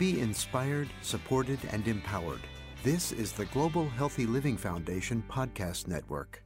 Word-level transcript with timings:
Be 0.00 0.18
inspired, 0.18 0.88
supported, 1.02 1.58
and 1.72 1.86
empowered. 1.86 2.40
This 2.82 3.12
is 3.12 3.32
the 3.32 3.44
Global 3.44 3.86
Healthy 3.86 4.24
Living 4.24 4.56
Foundation 4.56 5.22
podcast 5.28 5.88
network. 5.88 6.42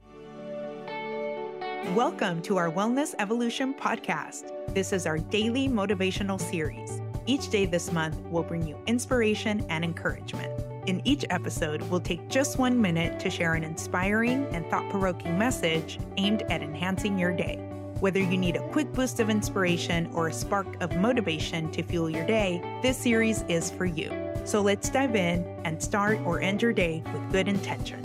Welcome 1.95 2.41
to 2.41 2.57
our 2.57 2.69
Wellness 2.69 3.15
Evolution 3.17 3.73
podcast. 3.73 4.51
This 4.73 4.91
is 4.91 5.05
our 5.07 5.19
daily 5.19 5.69
motivational 5.69 6.37
series. 6.37 6.99
Each 7.27 7.49
day 7.49 7.65
this 7.65 7.93
month 7.93 8.19
will 8.23 8.43
bring 8.43 8.67
you 8.67 8.77
inspiration 8.87 9.65
and 9.69 9.85
encouragement. 9.85 10.51
In 10.85 11.01
each 11.07 11.23
episode, 11.29 11.81
we'll 11.83 12.01
take 12.01 12.27
just 12.27 12.59
one 12.59 12.81
minute 12.81 13.21
to 13.21 13.29
share 13.29 13.53
an 13.53 13.63
inspiring 13.63 14.47
and 14.47 14.65
thought 14.65 14.89
provoking 14.89 15.37
message 15.37 15.97
aimed 16.17 16.41
at 16.49 16.61
enhancing 16.61 17.17
your 17.17 17.31
day. 17.31 17.74
Whether 18.01 18.19
you 18.19 18.37
need 18.37 18.57
a 18.57 18.67
quick 18.69 18.91
boost 18.91 19.21
of 19.21 19.29
inspiration 19.29 20.09
or 20.13 20.27
a 20.27 20.33
spark 20.33 20.81
of 20.81 20.97
motivation 20.97 21.71
to 21.71 21.81
fuel 21.81 22.09
your 22.09 22.25
day, 22.25 22.61
this 22.81 22.97
series 22.97 23.43
is 23.43 23.71
for 23.71 23.85
you. 23.85 24.11
So 24.43 24.61
let's 24.61 24.89
dive 24.89 25.15
in 25.15 25.45
and 25.63 25.81
start 25.81 26.19
or 26.25 26.41
end 26.41 26.61
your 26.61 26.73
day 26.73 27.01
with 27.13 27.31
good 27.31 27.47
intention. 27.47 28.01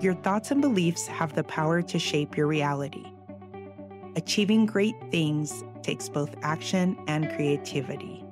Your 0.00 0.14
thoughts 0.14 0.50
and 0.50 0.60
beliefs 0.60 1.06
have 1.06 1.36
the 1.36 1.44
power 1.44 1.82
to 1.82 1.98
shape 2.00 2.36
your 2.36 2.48
reality. 2.48 3.06
Achieving 4.16 4.66
great 4.66 4.96
things 5.12 5.62
takes 5.84 6.08
both 6.08 6.34
action 6.42 6.98
and 7.06 7.30
creativity. 7.30 8.24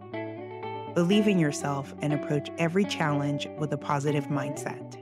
Believe 0.94 1.28
in 1.28 1.38
yourself 1.38 1.94
and 2.02 2.12
approach 2.12 2.50
every 2.58 2.84
challenge 2.84 3.46
with 3.58 3.72
a 3.72 3.76
positive 3.76 4.26
mindset. 4.26 4.96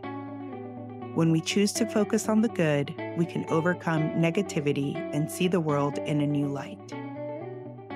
When 1.15 1.33
we 1.33 1.41
choose 1.41 1.73
to 1.73 1.87
focus 1.87 2.29
on 2.29 2.42
the 2.42 2.51
good, 2.51 2.95
we 3.16 3.24
can 3.24 3.46
overcome 3.48 4.10
negativity 4.10 4.95
and 5.15 5.30
see 5.30 5.48
the 5.48 5.60
world 5.60 5.98
in 5.98 6.20
a 6.20 6.27
new 6.27 6.46
light. 6.46 6.79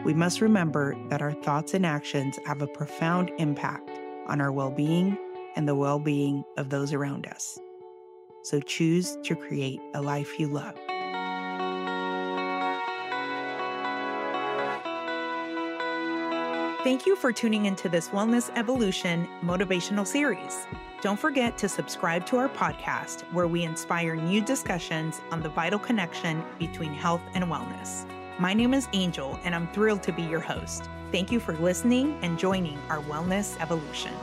We 0.04 0.14
must 0.14 0.40
remember 0.40 0.96
that 1.10 1.20
our 1.20 1.32
thoughts 1.32 1.74
and 1.74 1.84
actions 1.84 2.38
have 2.46 2.62
a 2.62 2.66
profound 2.66 3.30
impact 3.38 3.90
on 4.26 4.40
our 4.40 4.50
well 4.50 4.70
being 4.70 5.18
and 5.54 5.68
the 5.68 5.74
well 5.74 5.98
being 5.98 6.44
of 6.56 6.70
those 6.70 6.94
around 6.94 7.26
us. 7.26 7.58
So 8.42 8.58
choose 8.58 9.18
to 9.24 9.36
create 9.36 9.80
a 9.94 10.00
life 10.00 10.40
you 10.40 10.48
love. 10.48 10.76
Thank 16.82 17.06
you 17.06 17.14
for 17.14 17.30
tuning 17.30 17.66
into 17.66 17.88
this 17.88 18.08
Wellness 18.08 18.50
Evolution 18.56 19.28
motivational 19.40 20.04
series. 20.04 20.66
Don't 21.00 21.18
forget 21.18 21.56
to 21.58 21.68
subscribe 21.68 22.26
to 22.26 22.38
our 22.38 22.48
podcast 22.48 23.20
where 23.32 23.46
we 23.46 23.62
inspire 23.62 24.16
new 24.16 24.40
discussions 24.40 25.20
on 25.30 25.42
the 25.42 25.48
vital 25.48 25.78
connection 25.78 26.44
between 26.58 26.92
health 26.92 27.20
and 27.34 27.44
wellness. 27.44 28.04
My 28.40 28.52
name 28.52 28.74
is 28.74 28.88
Angel, 28.94 29.38
and 29.44 29.54
I'm 29.54 29.68
thrilled 29.68 30.02
to 30.02 30.12
be 30.12 30.22
your 30.22 30.40
host. 30.40 30.88
Thank 31.12 31.30
you 31.30 31.38
for 31.38 31.56
listening 31.58 32.18
and 32.20 32.36
joining 32.36 32.78
our 32.88 32.98
Wellness 33.02 33.60
Evolution. 33.60 34.14